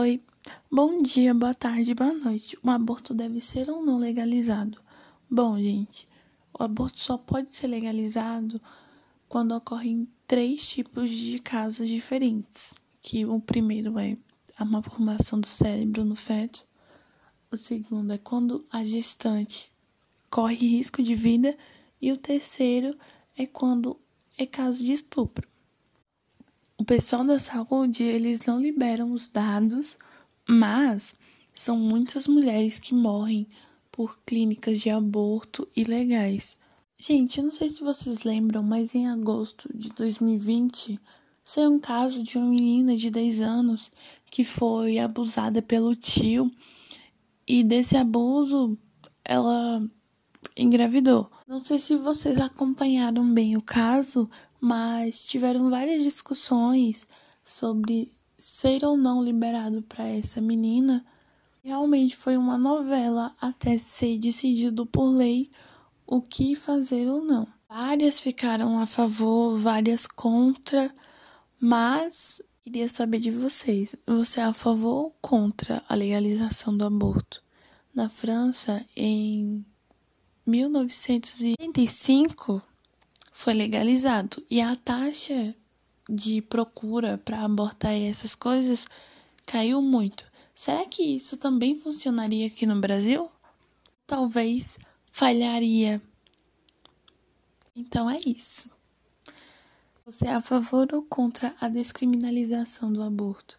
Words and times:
Oi, 0.00 0.22
bom 0.70 0.96
dia, 0.98 1.34
boa 1.34 1.52
tarde, 1.52 1.92
boa 1.92 2.14
noite. 2.14 2.56
O 2.62 2.70
aborto 2.70 3.12
deve 3.12 3.40
ser 3.40 3.68
ou 3.68 3.84
não 3.84 3.98
legalizado? 3.98 4.80
Bom, 5.28 5.58
gente, 5.58 6.06
o 6.56 6.62
aborto 6.62 7.00
só 7.00 7.18
pode 7.18 7.52
ser 7.52 7.66
legalizado 7.66 8.62
quando 9.28 9.56
ocorrem 9.56 10.08
três 10.24 10.64
tipos 10.68 11.10
de 11.10 11.40
casos 11.40 11.88
diferentes. 11.88 12.72
Que 13.02 13.26
o 13.26 13.40
primeiro 13.40 13.98
é 13.98 14.16
a 14.56 14.64
malformação 14.64 15.40
do 15.40 15.48
cérebro 15.48 16.04
no 16.04 16.14
feto. 16.14 16.64
O 17.50 17.56
segundo 17.56 18.12
é 18.12 18.18
quando 18.18 18.64
a 18.70 18.84
gestante 18.84 19.68
corre 20.30 20.54
risco 20.54 21.02
de 21.02 21.16
vida. 21.16 21.56
E 22.00 22.12
o 22.12 22.16
terceiro 22.16 22.96
é 23.36 23.46
quando 23.46 23.98
é 24.38 24.46
caso 24.46 24.80
de 24.80 24.92
estupro 24.92 25.48
pessoal 26.88 27.22
da 27.22 27.38
saúde, 27.38 28.02
eles 28.02 28.46
não 28.46 28.58
liberam 28.58 29.12
os 29.12 29.28
dados, 29.28 29.98
mas 30.48 31.14
são 31.52 31.76
muitas 31.76 32.26
mulheres 32.26 32.78
que 32.78 32.94
morrem 32.94 33.46
por 33.92 34.18
clínicas 34.24 34.80
de 34.80 34.88
aborto 34.88 35.68
ilegais. 35.76 36.56
Gente, 36.96 37.38
eu 37.38 37.44
não 37.44 37.52
sei 37.52 37.68
se 37.68 37.82
vocês 37.82 38.24
lembram, 38.24 38.62
mas 38.62 38.94
em 38.94 39.06
agosto 39.06 39.68
de 39.76 39.90
2020 39.90 40.98
saiu 41.42 41.72
um 41.72 41.78
caso 41.78 42.22
de 42.22 42.38
uma 42.38 42.46
menina 42.46 42.96
de 42.96 43.10
10 43.10 43.42
anos 43.42 43.92
que 44.30 44.42
foi 44.42 44.98
abusada 44.98 45.60
pelo 45.60 45.94
tio 45.94 46.50
e 47.46 47.62
desse 47.62 47.98
abuso 47.98 48.78
ela 49.22 49.86
engravidou. 50.56 51.30
Não 51.46 51.60
sei 51.60 51.78
se 51.78 51.96
vocês 51.96 52.38
acompanharam 52.38 53.30
bem 53.32 53.58
o 53.58 53.62
caso, 53.62 54.28
mas 54.60 55.26
tiveram 55.26 55.70
várias 55.70 56.02
discussões 56.02 57.06
sobre 57.42 58.12
ser 58.36 58.84
ou 58.84 58.96
não 58.96 59.22
liberado 59.22 59.82
para 59.82 60.06
essa 60.06 60.40
menina. 60.40 61.04
Realmente 61.62 62.16
foi 62.16 62.36
uma 62.36 62.56
novela 62.56 63.34
até 63.40 63.76
ser 63.78 64.18
decidido 64.18 64.86
por 64.86 65.08
lei 65.08 65.50
o 66.06 66.22
que 66.22 66.54
fazer 66.54 67.08
ou 67.08 67.24
não. 67.24 67.46
Várias 67.68 68.20
ficaram 68.20 68.78
a 68.78 68.86
favor, 68.86 69.58
várias 69.58 70.06
contra, 70.06 70.94
mas 71.60 72.40
queria 72.64 72.88
saber 72.88 73.18
de 73.18 73.30
vocês: 73.30 73.94
você 74.06 74.40
é 74.40 74.44
a 74.44 74.52
favor 74.52 75.04
ou 75.04 75.10
contra 75.20 75.82
a 75.88 75.94
legalização 75.94 76.76
do 76.76 76.84
aborto? 76.84 77.42
Na 77.94 78.08
França, 78.08 78.84
em 78.96 79.64
1985, 80.46 82.62
foi 83.38 83.54
legalizado 83.54 84.44
e 84.50 84.60
a 84.60 84.74
taxa 84.74 85.54
de 86.10 86.42
procura 86.42 87.18
para 87.18 87.44
abortar 87.44 87.92
essas 87.92 88.34
coisas 88.34 88.84
caiu 89.46 89.80
muito. 89.80 90.28
Será 90.52 90.84
que 90.84 91.04
isso 91.04 91.36
também 91.36 91.76
funcionaria 91.76 92.48
aqui 92.48 92.66
no 92.66 92.80
Brasil? 92.80 93.30
Talvez 94.04 94.76
falharia. 95.12 96.02
Então 97.76 98.10
é 98.10 98.18
isso. 98.26 98.68
Você 100.04 100.26
é 100.26 100.34
a 100.34 100.40
favor 100.40 100.92
ou 100.92 101.02
contra 101.02 101.54
a 101.60 101.68
descriminalização 101.68 102.92
do 102.92 103.04
aborto? 103.04 103.56